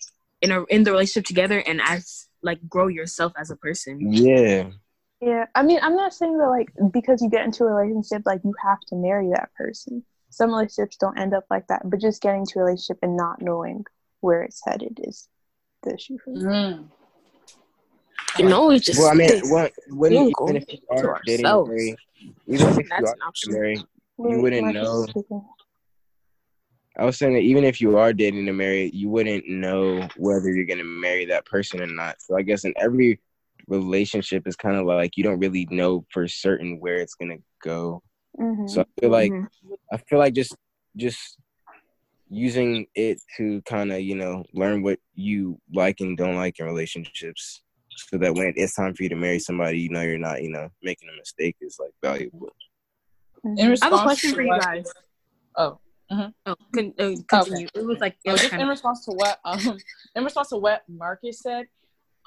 [0.41, 4.12] in a in the relationship together and as like grow yourself as a person.
[4.12, 4.69] Yeah.
[5.24, 8.42] Yeah, I mean, I'm not saying that like because you get into a relationship, like
[8.44, 10.04] you have to marry that person.
[10.30, 13.42] Some relationships don't end up like that, but just getting to a relationship and not
[13.42, 13.86] knowing
[14.20, 15.30] where it's headed is
[15.84, 16.42] the issue for me.
[16.42, 16.86] Mm.
[18.38, 19.50] You know, we just Well, I mean, this.
[19.50, 21.72] what, when, single even if you to are dating ourselves.
[22.48, 23.54] even if you That's are an option.
[23.54, 23.84] married,
[24.18, 25.08] Wait, wouldn't know.
[26.98, 30.52] I was saying that even if you are dating and married, you wouldn't know whether
[30.52, 32.22] you're gonna marry that person or not.
[32.22, 33.20] So I guess in every
[33.67, 38.02] relationship, is kind of like you don't really know for certain where it's gonna go.
[38.39, 38.69] Mhm.
[38.69, 39.47] So I feel like Mhm.
[39.91, 40.56] I feel like just
[40.95, 41.38] just
[42.30, 46.65] using it to kind of you know learn what you like and don't like in
[46.65, 47.63] relationships,
[47.95, 50.49] so that when it's time for you to marry somebody, you know you're not you
[50.49, 52.52] know making a mistake is like valuable.
[53.45, 53.60] Mhm.
[53.60, 54.91] In I have a question for you guys.
[55.58, 55.80] Oh,
[56.45, 57.67] Oh, con- uh, continue.
[57.73, 59.78] It was like it Oh, was just kind in response to what um
[60.15, 61.67] in response to what Marcus said,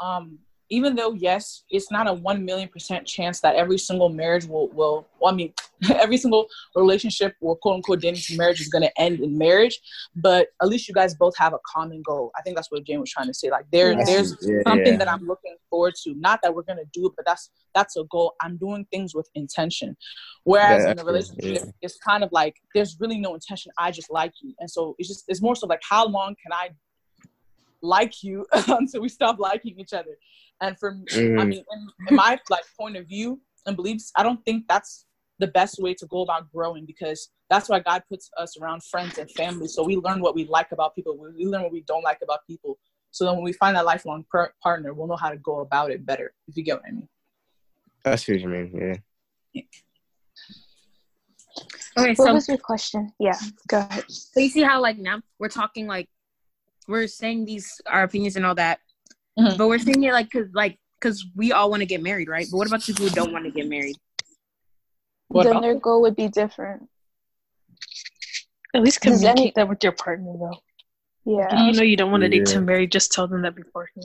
[0.00, 0.38] um,
[0.70, 4.68] even though yes, it's not a one million percent chance that every single marriage will
[4.68, 5.52] will well, I mean
[5.90, 9.78] every single relationship or quote unquote dating to marriage is gonna end in marriage,
[10.16, 12.32] but at least you guys both have a common goal.
[12.36, 13.50] I think that's what Jane was trying to say.
[13.50, 14.04] Like there Yeah.
[14.04, 14.98] there's Yeah, something yeah.
[14.98, 16.14] that I'm looking forward to.
[16.14, 18.34] Not that we're gonna do it, but that's that's a goal.
[18.40, 19.96] I'm doing things with intention.
[20.44, 23.72] Whereas Yeah, in a relationship, it's kind of like there's really no intention.
[23.78, 26.52] I just like you, and so it's just it's more so like how long can
[26.52, 26.70] I
[27.86, 30.16] like you until we stop liking each other?
[30.60, 31.48] And for I Mm.
[31.48, 35.04] mean, in, in my like point of view and beliefs, I don't think that's
[35.38, 39.18] the best way to go about growing because that's why God puts us around friends
[39.18, 39.68] and family.
[39.68, 41.16] So we learn what we like about people.
[41.18, 42.78] We we learn what we don't like about people.
[43.10, 45.90] So then when we find that lifelong per- partner, we'll know how to go about
[45.90, 46.32] it better.
[46.48, 47.08] If you get what I mean.
[48.04, 49.00] That's what you mean.
[49.54, 49.62] Yeah.
[51.98, 52.14] okay.
[52.14, 53.12] What So was your question?
[53.18, 54.04] Yeah, go ahead.
[54.08, 56.08] so you see how like now we're talking like
[56.88, 58.80] we're saying these our opinions and all that,
[59.38, 59.58] Mhm.
[59.58, 62.46] but we're saying it like because like because we all want to get married, right?
[62.50, 63.96] But what about people who don't want to get married?
[65.28, 66.88] What then about their goal would be different.
[68.74, 70.58] At least Does any- communicate that with your partner, though.
[71.24, 71.48] Yeah.
[71.50, 74.04] If you know you don't want to date to marry, just tell them that beforehand.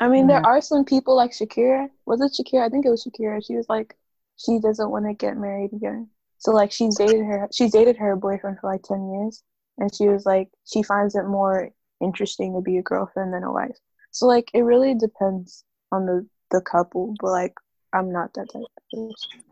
[0.00, 0.46] I mean, there Mhm.
[0.46, 1.90] are some people like Shakira.
[2.06, 2.62] Was it Shakira?
[2.64, 3.44] I think it was Shakira.
[3.44, 3.96] She was like,
[4.36, 6.10] she doesn't want to get married again.
[6.38, 7.48] So like, she's dated her.
[7.52, 9.42] She's dated her boyfriend for like ten years,
[9.78, 13.52] and she was like, she finds it more interesting to be a girlfriend than a
[13.52, 13.76] wife.
[14.10, 17.14] So like, it really depends on the the couple.
[17.20, 17.54] But like,
[17.92, 19.42] I'm not that type of person.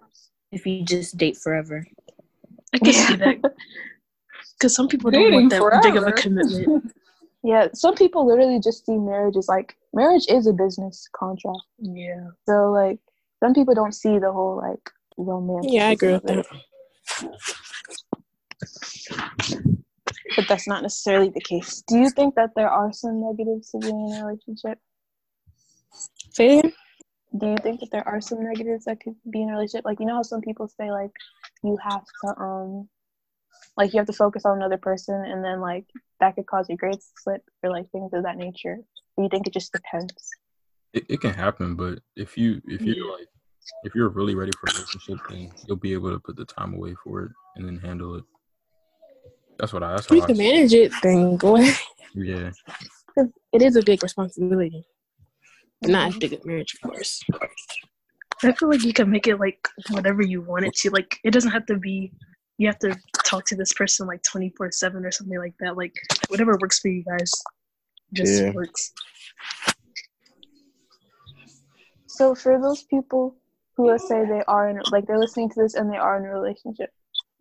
[0.53, 1.87] If you just date forever,
[2.75, 3.55] I can see that.
[4.59, 6.93] Because some people don't want that big of a commitment.
[7.43, 11.61] Yeah, some people literally just see marriage as like marriage is a business contract.
[11.79, 12.31] Yeah.
[12.45, 12.99] So like,
[13.39, 15.67] some people don't see the whole like romance.
[15.69, 16.45] Yeah, I agree with that.
[20.37, 21.83] But that's not necessarily the case.
[21.89, 24.79] Do you think that there are some negatives to being in a relationship?
[26.31, 26.75] Say it.
[27.37, 29.85] Do you think that there are some negatives that could be in a relationship?
[29.85, 31.11] Like you know how some people say like
[31.65, 32.89] you have to um
[33.77, 35.87] like you have to focus on another person and then like
[36.21, 38.77] that could cause your grades to slip or like things of that nature.
[39.17, 40.13] Do you think it just depends?
[40.93, 43.29] It, it can happen, but if you if you're like
[43.83, 46.75] if you're really ready for a relationship, then you'll be able to put the time
[46.75, 48.25] away for it and then handle it.
[49.59, 49.93] That's what I.
[49.93, 50.55] That's If you can see it.
[50.55, 51.77] manage it, then go ahead.
[52.15, 52.51] Yeah.
[53.15, 54.85] 'Cause It is a big responsibility.
[55.83, 57.23] Not as big as marriage, of course.
[58.45, 60.91] I feel like you can make it like whatever you want it to.
[60.91, 62.13] Like it doesn't have to be.
[62.59, 65.77] You have to talk to this person like twenty four seven or something like that.
[65.77, 65.95] Like
[66.29, 67.31] whatever works for you guys,
[68.13, 68.53] just Yeah.
[68.53, 68.93] works.
[72.07, 73.37] So for those people
[73.77, 76.25] who let's say they are in like they're listening to this and they are in
[76.25, 76.91] a relationship,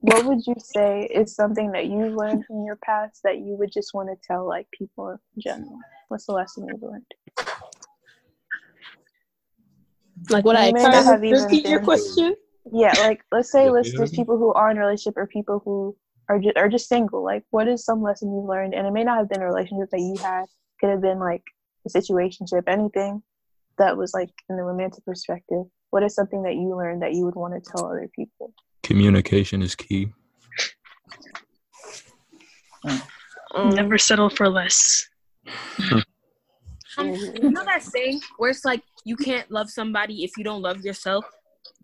[0.06, 3.72] what would you say is something that you learned from your past that you would
[3.72, 5.80] just want to tell like people in general?
[6.10, 7.06] What's the lesson you've learned?
[10.30, 12.36] Like what I You may not have even Repeat your question.
[12.72, 13.98] Yeah, like let's say let's yeah.
[13.98, 15.96] there's people who are in a relationship or people who
[16.30, 17.24] are just are just single.
[17.24, 18.76] Like what is some lesson you've learned?
[18.76, 20.46] And it may not have been a relationship that you had.
[20.80, 21.44] Could have been like
[21.86, 23.24] a situationship, anything
[23.78, 25.64] that was like in the romantic perspective.
[25.90, 28.54] What is something that you learned that you would want to tell other people?
[28.86, 30.14] Communication is key.
[33.58, 35.08] Never settle for less.
[36.98, 40.62] Um, you know that saying where it's like you can't love somebody if you don't
[40.62, 41.26] love yourself.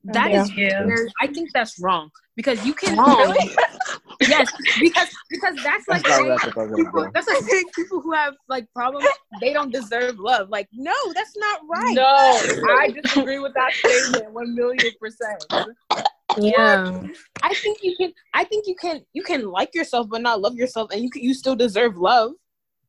[0.05, 0.85] That is Yeah.
[0.85, 2.97] where I think that's wrong because you can.
[2.97, 3.35] Wrong.
[4.21, 7.11] yes, because because that's like That's saying what people.
[7.13, 9.09] That's like saying people who have like problems
[9.41, 10.47] they don't deserve love.
[10.49, 11.95] Like no, that's not right.
[11.95, 15.43] No, I disagree with that statement one million percent.
[16.37, 17.01] Yeah.
[17.41, 18.13] I think you can.
[18.33, 19.01] I think you can.
[19.13, 22.31] You can like yourself, but not love yourself, and you can, you still deserve love.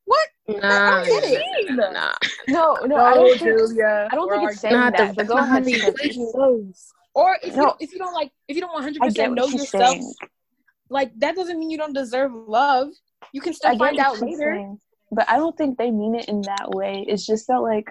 [0.05, 0.29] What?
[0.49, 0.59] Nah.
[0.63, 1.77] I don't.
[1.93, 2.13] Nah.
[2.49, 3.59] No, no, I don't think.
[3.59, 4.09] Julia.
[4.11, 5.17] I don't think it's saying Not the that.
[5.17, 5.65] But go ahead.
[5.65, 6.73] Sophie.
[7.15, 7.63] Or if No.
[7.63, 10.15] you if you don't like if you don't 100% know yourself, saying.
[10.89, 12.89] like that doesn't mean you don't deserve love.
[13.33, 14.55] You can still get find what out later.
[14.57, 17.05] saying, but I don't think they mean it in that way.
[17.07, 17.91] It's just that like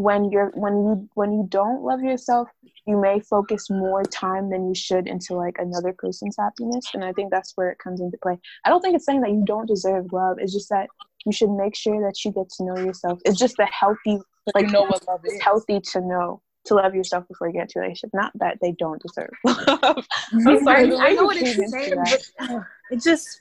[0.00, 2.48] when you're when you when you don't love yourself,
[2.86, 7.12] you may focus more time than you should into like another person's happiness, and I
[7.12, 8.38] think that's where it comes into play.
[8.64, 10.38] I don't think it's saying that you don't deserve love.
[10.40, 10.88] It's just that
[11.26, 13.20] you should make sure that you get to know yourself.
[13.24, 14.18] It's just the healthy
[14.54, 15.42] like you know what love it's is.
[15.42, 18.10] healthy to know to love yourself before you get into a relationship.
[18.14, 20.06] Not that they don't deserve love.
[20.46, 20.96] I'm sorry.
[20.96, 22.22] I know what it's saying, but
[22.90, 23.40] it just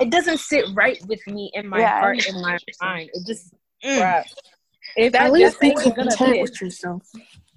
[0.00, 2.92] it doesn't sit right with me in my Yeah, heart and my what you're saying.
[2.92, 3.10] mind.
[3.14, 4.00] It just mm.
[4.00, 4.26] Right.
[4.96, 7.02] If At least be content with yourself.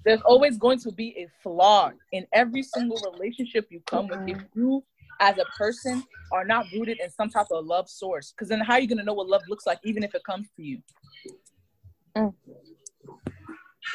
[0.04, 4.20] there's always going to be a flaw in every single relationship you come with.
[4.28, 4.60] If mm-hmm.
[4.60, 4.84] you,
[5.20, 8.74] as a person, are not rooted in some type of love source, because then how
[8.74, 10.82] are you gonna know what love looks like, even if it comes to you?
[12.16, 12.34] Mm.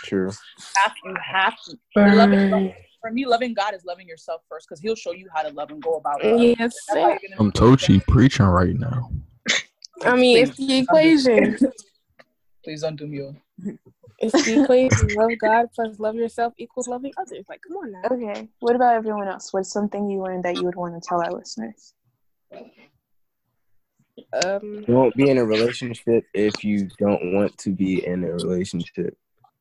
[0.04, 0.32] True.
[0.76, 1.78] Have you have to.
[1.96, 5.50] Loving, for me, loving God is loving yourself first, because He'll show you how to
[5.50, 6.40] love and go about it.
[6.40, 7.00] Yes, That's how sir.
[7.22, 9.12] you're gonna I'm Tochi preaching right now.
[10.04, 11.58] I mean, it's the equation.
[12.66, 13.78] Please don't do me.
[14.18, 15.14] It's the equation.
[15.14, 17.46] Love God plus love yourself equals loving others.
[17.48, 18.02] Like, come on now.
[18.10, 18.50] Okay.
[18.60, 19.54] What about everyone else?
[19.54, 21.94] What's something you learned that you would want to tell our listeners?
[24.34, 29.16] Um, Don't be in a relationship if you don't want to be in a relationship.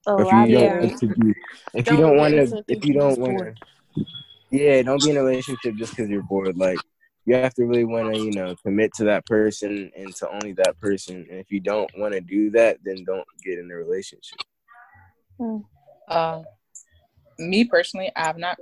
[0.06, 0.80] Oh, If you don't Yeah.
[0.80, 1.34] want to be,
[1.74, 3.54] if you Don't don't want to, if you don't want
[3.96, 4.06] to,
[4.50, 6.56] yeah, don't be in a relationship just because you're bored.
[6.56, 6.78] Like
[7.26, 10.52] you have to really want to, you know, commit to that person and to only
[10.52, 11.26] that person.
[11.30, 14.40] And if you don't want to do that, then don't get in a relationship.
[16.08, 16.42] Uh,
[17.38, 18.58] me personally, I have not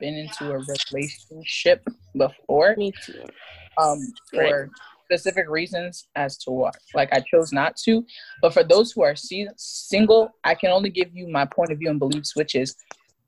[0.00, 0.58] been into a
[0.92, 2.74] relationship before.
[2.76, 3.24] me too.
[3.78, 4.70] um, for
[5.04, 6.76] specific reasons as to what.
[6.94, 8.04] Like I chose not to,
[8.42, 11.78] but for those who are se- single, I can only give you my point of
[11.78, 12.74] view and beliefs, which is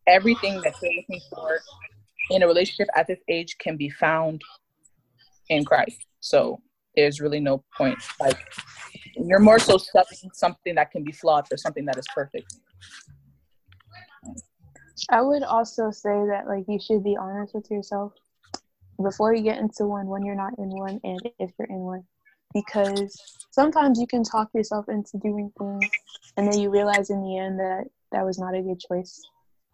[0.09, 1.61] everything that you're looking for
[2.31, 4.43] in a relationship at this age can be found
[5.49, 5.99] in Christ.
[6.21, 6.61] So
[6.95, 7.99] there's really no point.
[8.21, 8.39] Like
[9.17, 12.47] you're more so studying something that can be flawed for something that is perfect.
[15.11, 18.13] I would also say that like you should be honest with yourself
[19.03, 22.03] before you get into one when you're not in one and if you're in one
[22.55, 23.15] because
[23.51, 25.91] sometimes you can talk yourself into doing things
[26.39, 29.23] and then you realize in the end that that was not a good choice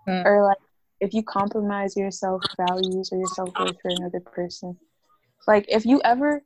[0.09, 0.25] Mm.
[0.25, 0.59] or like
[1.03, 4.77] if you compromise your self values or your self worth for another person
[5.47, 6.43] like if you ever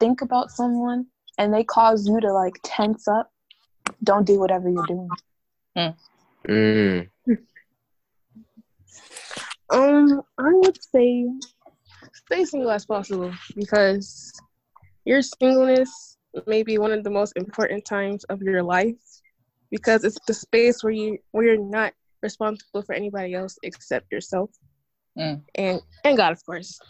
[0.00, 1.06] think about someone
[1.36, 3.30] and they cause you to like tense up
[4.04, 5.10] don't do whatever you're doing
[6.48, 7.08] Mm.
[9.70, 11.26] Um, I would say
[12.14, 14.32] stay single as possible because
[15.04, 18.96] your singleness may be one of the most important times of your life
[19.70, 24.50] because it's the space where you where you're not responsible for anybody else except yourself
[25.16, 25.42] Mm.
[25.56, 26.80] and and God, of course.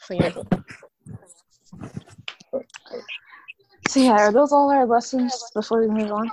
[0.00, 0.32] So yeah,
[3.88, 6.30] so yeah are those all our lessons before we move on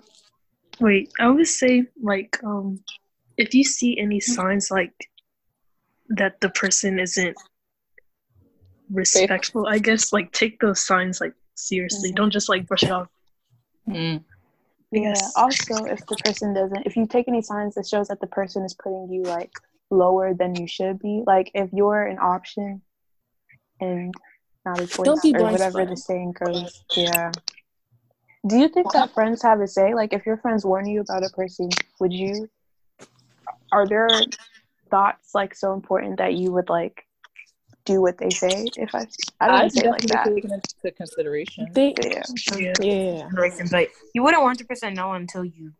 [0.80, 2.80] Wait, I would say like um
[3.38, 4.94] if you see any signs like
[6.10, 7.36] that the person isn't
[8.92, 12.12] respectful, I guess like take those signs like seriously.
[12.12, 12.16] Mhm.
[12.16, 13.08] Don't just like brush it off.
[13.88, 14.24] Mm.
[14.94, 15.14] Yeah.
[15.36, 18.64] Also, if the person doesn't, if you take any signs that shows that the person
[18.64, 19.52] is putting you like
[19.90, 22.82] lower than you should be, like if you're an option
[23.80, 24.14] and
[24.66, 25.90] not a choice Don't be or whatever spotted.
[25.90, 26.84] the saying goes.
[26.96, 27.32] Yeah.
[28.48, 29.94] Do you think that friends have a say?
[29.94, 32.50] Like, if your friends warn you about a person, would you?
[33.72, 34.10] Are there
[34.92, 37.06] thoughts like so important that you would like
[37.86, 38.65] do what they say?
[38.78, 39.08] If I,
[39.39, 40.08] I don't I say like that.
[40.26, 41.67] definitely take into consideration.
[41.74, 42.24] they, Yeah.
[42.58, 42.74] Yeah.
[42.82, 43.22] yeah.
[43.24, 45.74] Consideration, But you wouldn't one hundred percent know until you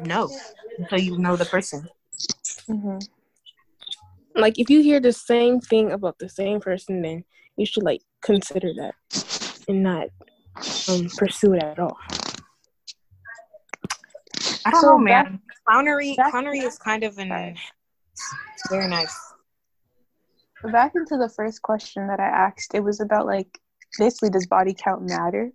[0.00, 0.30] know,
[0.78, 1.88] until you know the person.
[2.66, 2.98] hmm
[4.34, 7.24] Like if you hear the same thing about the same person, then
[7.56, 8.94] you should like consider that
[9.68, 10.08] and not
[10.88, 11.96] um pursue it at all.
[14.66, 15.40] I don't So know, back- man.
[15.68, 19.14] Clownery, back- clownery is kind of an it's very nice.
[20.70, 23.58] Back into the first question that I asked, it was about like
[23.98, 25.52] basically does body count matter?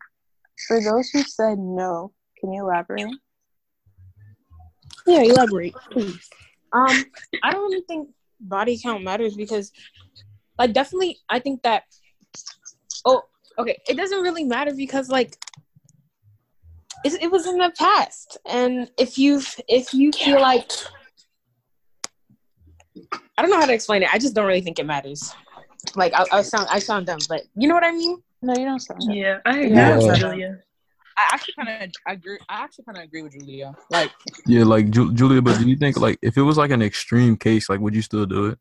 [0.67, 3.15] For those who said no, can you elaborate?
[5.05, 6.29] Yeah, elaborate, please.
[6.73, 7.05] Um,
[7.43, 9.71] I don't really think body count matters because,
[10.57, 11.83] like, definitely, I think that.
[13.05, 13.23] Oh,
[13.57, 13.77] okay.
[13.87, 15.35] It doesn't really matter because, like,
[17.03, 20.71] it, it was in the past, and if you if you feel like,
[23.39, 24.13] I don't know how to explain it.
[24.13, 25.33] I just don't really think it matters.
[25.95, 28.21] Like I, I sound I sound dumb, but you know what I mean.
[28.41, 29.01] No, you don't sound.
[29.15, 29.95] Yeah, I agree Yeah.
[29.97, 30.57] with Julia.
[31.15, 32.37] I actually kind of agree.
[32.49, 33.73] I actually kind of agree with Julia.
[33.89, 34.11] Like,
[34.45, 37.37] Yeah, like Ju- Julia, but do you think like if it was like an extreme
[37.37, 38.59] case, like would you still do it?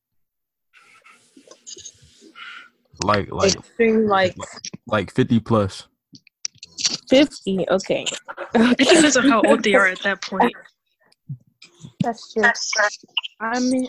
[3.03, 4.37] Like like Extreme like
[4.87, 5.89] like fifty plus.
[7.11, 7.67] fifty.
[7.69, 8.07] Okay.
[8.55, 10.53] It depends on how old they are at that point.
[12.01, 12.45] That's true.
[13.41, 13.89] I mean,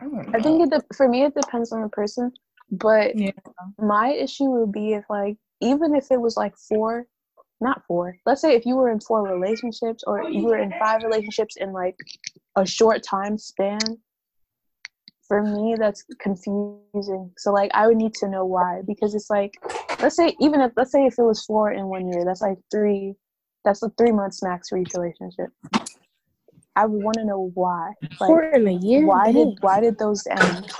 [0.00, 0.06] I.
[0.34, 2.32] I think it de- for me it depends on the person,
[2.70, 3.30] but Yeah.
[3.78, 7.06] my issue would be if like even if it was like four,
[7.60, 8.16] not four.
[8.26, 11.72] Let's say if you were in four relationships or you were in five relationships in
[11.72, 11.96] like
[12.56, 13.78] a short time span.
[15.26, 17.32] For me, that's confusing.
[17.38, 19.54] So like I would need to know why because it's like
[20.02, 22.58] let's say even if let's say if it was four in one year, that's like
[22.70, 23.14] three.
[23.64, 25.48] That's a three months max for each relationship.
[26.76, 27.92] I would want to know why.
[28.20, 29.06] Like, Four in a year.
[29.06, 29.50] why Dang.
[29.50, 30.70] did why did those end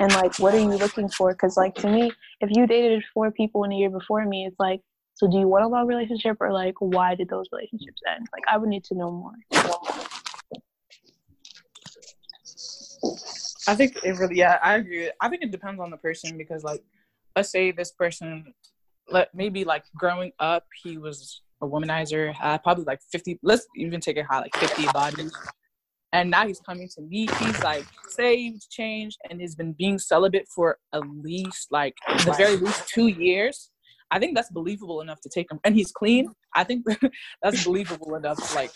[0.00, 3.30] and like what are you looking for because like to me if you dated four
[3.30, 4.80] people in a year before me it's like
[5.14, 8.42] so do you want a long relationship or like why did those relationships end like
[8.48, 9.34] i would need to know more
[13.66, 15.10] I think it really, yeah, I agree.
[15.20, 16.82] I think it depends on the person because, like,
[17.36, 18.54] let's say this person,
[19.10, 24.00] let maybe like growing up, he was a womanizer, had probably like 50, let's even
[24.00, 25.32] take it high, like 50 bodies.
[26.12, 27.28] And now he's coming to me.
[27.38, 31.94] He's like saved, changed, and he's been being celibate for at least like
[32.24, 33.70] the very least two years.
[34.10, 35.60] I think that's believable enough to take him.
[35.64, 36.32] And he's clean.
[36.54, 36.86] I think
[37.42, 38.70] that's believable enough to like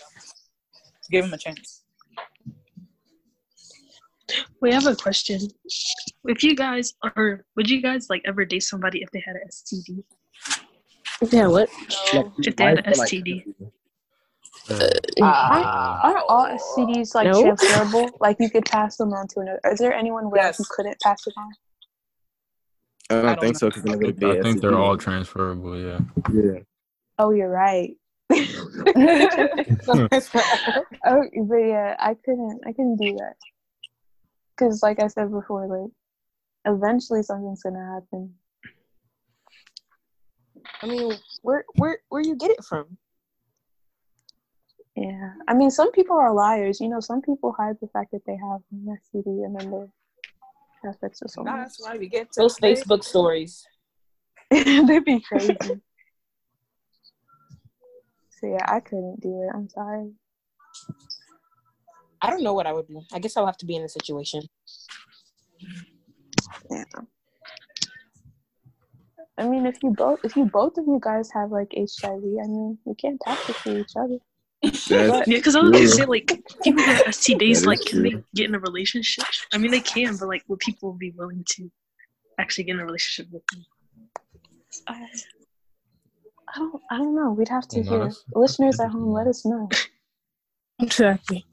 [1.10, 1.84] give him a chance.
[4.60, 5.40] We have a question.
[6.24, 9.42] If you guys are, would you guys like ever date somebody if they had an
[9.50, 10.04] STD?
[11.30, 11.46] Yeah.
[11.46, 11.68] What?
[12.38, 13.54] If they had an STD,
[14.70, 14.88] Uh,
[15.20, 17.42] aren't all stds like No.
[17.42, 20.58] transferable like you could pass them on to another is there anyone where Yes.
[20.60, 21.50] you couldn't pass it on
[23.10, 23.58] I don't I don't think know.
[23.58, 25.76] so because I think, I think they're all transferable.
[25.78, 25.98] Yeah.
[26.32, 26.60] Yeah.
[27.18, 27.90] oh you're right
[28.30, 28.38] oh
[31.48, 33.34] but yeah i couldn't i couldn't do that
[34.56, 35.90] because like i said before like
[36.72, 38.32] eventually something's gonna happen
[40.82, 42.98] I mean, where where where you get it from?
[44.96, 46.80] Yeah, I mean, some people are liars.
[46.80, 49.86] You know, some people hide the fact that they have an STD and then they
[50.84, 51.56] have sex with someone.
[51.56, 53.66] That's why we get to Those say- Facebook stories.
[54.50, 55.56] They'd be crazy.
[58.30, 59.50] so yeah, I couldn't do it.
[59.54, 60.12] I'm sorry.
[62.20, 63.00] I don't know what I would do.
[63.14, 64.42] I guess I'll have to be in the situation.
[66.70, 66.84] Yeah.
[69.38, 72.46] I mean, if you both, if you both of you guys have like HIV, I
[72.46, 74.18] mean, you can't pass it to each other.
[74.62, 76.26] That's, yeah, because I was gonna say like
[76.62, 79.24] people who have STDs, like can they get in a relationship?
[79.52, 81.70] I mean, they can, but like, would people be willing to
[82.38, 83.64] actually get in a relationship with them?
[84.86, 85.06] I,
[86.54, 87.32] I don't, I don't know.
[87.32, 89.12] We'd have to No, hear that's- listeners that's at home.
[89.12, 89.68] Let us know.
[90.80, 91.46] Exactly.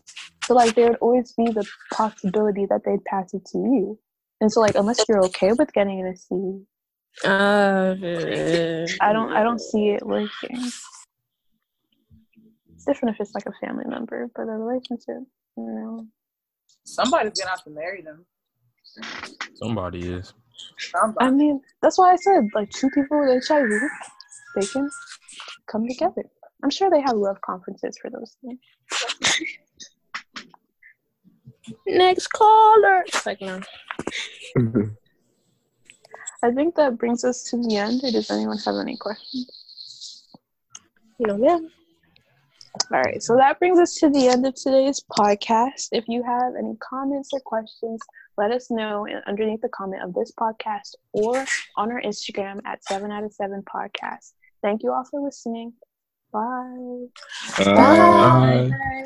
[0.46, 4.00] So like there would always be the possibility that they'd pass it to you.
[4.42, 6.63] And so like unless you're okay with getting an STD,
[7.26, 7.95] Uh,
[9.02, 10.72] I don't I don't see it working.
[12.74, 15.24] It's different if it's like a family member, but a relationship,
[15.58, 16.08] you know.
[16.86, 18.26] Somebody's gonna have to marry them.
[19.56, 20.34] Somebody is.
[20.78, 21.26] Somebody.
[21.26, 23.69] I mean, that's why I said like two people with HIV,
[24.56, 24.89] they can
[25.67, 26.24] come together.
[26.63, 28.60] I'm sure they have love conferences for those things.
[31.88, 33.04] Next caller.
[33.10, 33.65] Second
[34.58, 34.95] round.
[36.41, 38.02] I think that brings us to the end.
[38.04, 40.28] Or does anyone have any questions?
[41.19, 41.60] No, yeah.
[42.91, 45.89] All right, so that brings us to the end of today's podcast.
[45.91, 47.99] If you have any comments or questions,
[48.38, 51.45] let us know in- underneath the comment of this podcast or
[51.78, 54.34] on our Instagram at 7 out of 7 podcast.
[54.62, 55.73] Thank you all for listening.
[56.32, 57.08] Bye.
[57.58, 58.69] Bye.
[58.69, 59.06] Bye.